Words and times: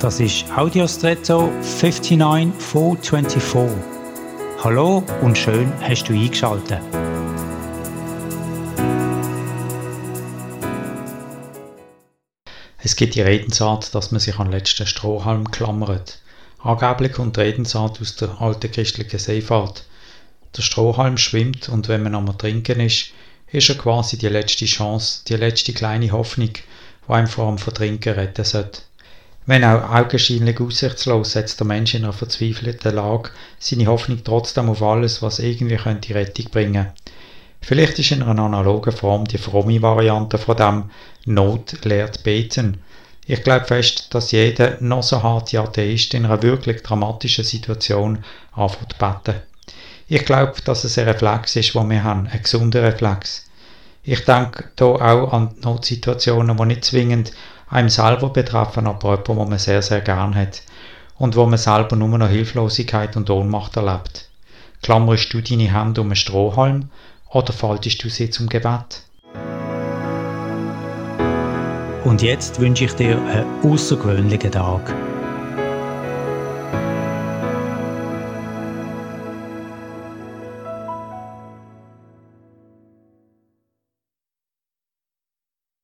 Das 0.00 0.20
ist 0.20 0.44
Audiostretto 0.54 1.50
59424. 1.62 3.82
Hallo 4.62 5.02
und 5.22 5.38
schön 5.38 5.72
hast 5.80 6.04
du 6.04 6.12
eingeschaltet. 6.12 6.82
Es 12.82 12.94
gibt 12.94 13.14
die 13.14 13.22
Redensart, 13.22 13.94
dass 13.94 14.12
man 14.12 14.20
sich 14.20 14.38
an 14.38 14.50
letzten 14.50 14.86
Strohhalm 14.86 15.50
klammert. 15.50 16.20
Angeblich 16.58 17.12
kommt 17.12 17.38
die 17.38 17.40
Redensart 17.40 17.98
aus 17.98 18.16
der 18.16 18.38
alten 18.38 18.70
christlichen 18.70 19.18
Seefahrt. 19.18 19.86
Der 20.54 20.62
Strohhalm 20.62 21.16
schwimmt 21.16 21.70
und 21.70 21.88
wenn 21.88 22.02
man 22.02 22.14
einmal 22.14 22.36
trinken 22.36 22.80
ist, 22.80 23.12
ist 23.50 23.70
er 23.70 23.76
quasi 23.76 24.18
die 24.18 24.28
letzte 24.28 24.66
Chance, 24.66 25.22
die 25.26 25.36
letzte 25.36 25.72
kleine 25.72 26.12
Hoffnung, 26.12 26.50
die 26.52 26.62
einem 27.08 27.28
vor 27.28 27.48
dem 27.48 27.56
Vertrinken 27.56 28.12
retten 28.12 28.44
sollte. 28.44 28.82
Wenn 29.46 29.62
auch 29.62 29.90
augenscheinlich 29.90 30.60
aussichtslos 30.60 31.32
setzt 31.32 31.60
der 31.60 31.68
Mensch 31.68 31.94
in 31.94 32.02
einer 32.02 32.12
verzweifelten 32.12 32.94
Lage 32.94 33.30
seine 33.60 33.86
Hoffnung 33.86 34.22
trotzdem 34.24 34.68
auf 34.68 34.82
alles, 34.82 35.22
was 35.22 35.38
irgendwie 35.38 35.76
könnte 35.76 36.16
Rettung 36.16 36.46
bringen. 36.50 36.88
Vielleicht 37.60 37.98
ist 38.00 38.10
in 38.10 38.24
einer 38.24 38.42
analogen 38.42 38.92
Form 38.92 39.24
die 39.24 39.38
fromme 39.38 39.80
Variante 39.80 40.38
von 40.38 40.56
dem 40.56 40.90
Not 41.26 41.84
lehrt 41.84 42.24
beten. 42.24 42.82
Ich 43.24 43.44
glaube 43.44 43.66
fest, 43.66 44.14
dass 44.14 44.32
jeder 44.32 44.78
noch 44.80 45.02
so 45.04 45.22
harte 45.22 45.60
Atheist 45.60 46.14
in 46.14 46.24
einer 46.24 46.42
wirklich 46.42 46.82
dramatischen 46.82 47.44
Situation 47.44 48.24
anfängt 48.52 48.98
beten. 48.98 49.42
Ich 50.08 50.24
glaube, 50.24 50.54
dass 50.64 50.84
es 50.84 50.98
ein 50.98 51.08
Reflex 51.08 51.54
ist, 51.56 51.74
den 51.74 51.90
wir 51.90 52.02
haben, 52.02 52.28
ein 52.28 52.42
gesunder 52.42 52.82
Reflex. 52.82 53.46
Ich 54.02 54.24
denke 54.24 54.70
hier 54.78 54.86
auch 54.86 55.32
an 55.32 55.54
Notsituationen, 55.62 56.56
die 56.56 56.64
nicht 56.66 56.84
zwingend 56.84 57.32
einem 57.68 57.88
selber 57.88 58.30
betreffen, 58.30 58.86
aber 58.86 59.10
jemanden, 59.10 59.38
den 59.38 59.48
man 59.48 59.58
sehr, 59.58 59.82
sehr 59.82 60.00
gern 60.00 60.34
hat 60.34 60.62
und 61.18 61.36
wo 61.36 61.46
man 61.46 61.58
selber 61.58 61.96
nur 61.96 62.18
noch 62.18 62.28
Hilflosigkeit 62.28 63.16
und 63.16 63.30
Ohnmacht 63.30 63.76
erlebt. 63.76 64.28
Klammerst 64.82 65.32
du 65.32 65.40
deine 65.40 65.72
Hände 65.72 66.00
um 66.00 66.08
einen 66.08 66.16
Strohhalm 66.16 66.90
oder 67.30 67.52
faltest 67.52 68.02
du 68.04 68.08
sie 68.08 68.30
zum 68.30 68.48
Gebet? 68.48 69.02
Und 72.04 72.22
jetzt 72.22 72.60
wünsche 72.60 72.84
ich 72.84 72.92
dir 72.92 73.20
einen 73.20 73.72
außergewöhnlichen 73.72 74.52
Tag. 74.52 74.94